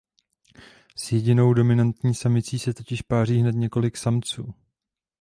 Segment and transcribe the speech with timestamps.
[0.95, 4.53] S jedinou dominantní samicí se totiž páří hned několik samců.